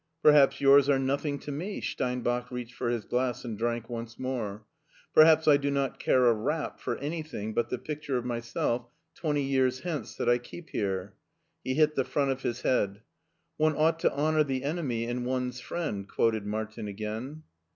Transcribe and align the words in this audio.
"Perhaps 0.23 0.59
yours 0.59 0.89
are 0.89 0.97
nothing 0.97 1.37
to 1.37 1.51
me!" 1.51 1.79
Steinbach 1.79 2.49
reached 2.49 2.73
for 2.73 2.89
his 2.89 3.05
glass 3.05 3.45
and 3.45 3.55
drank 3.55 3.87
once 3.87 4.17
more." 4.17 4.65
Perhaps 5.13 5.47
I 5.47 5.57
do 5.57 5.69
not 5.69 5.99
care 5.99 6.25
a 6.25 6.33
rap 6.33 6.79
for 6.79 6.97
anything 6.97 7.53
but 7.53 7.69
the 7.69 7.77
picture 7.77 8.17
of 8.17 8.25
myself 8.25 8.87
twenty 9.13 9.43
years 9.43 9.81
hence 9.81 10.15
that 10.15 10.27
I 10.27 10.39
keep 10.39 10.71
here." 10.71 11.13
He 11.63 11.75
hit 11.75 11.93
the 11.93 12.03
front 12.03 12.31
of 12.31 12.41
his 12.41 12.63
head. 12.63 13.01
"* 13.39 13.57
One 13.57 13.75
ought 13.77 13.99
to 13.99 14.11
honor 14.11 14.43
the 14.43 14.63
enemy 14.63 15.03
in 15.03 15.23
one's 15.23 15.59
friend,'" 15.59 16.09
quoted 16.09 16.47
Martin 16.47 16.87
again. 16.87 17.43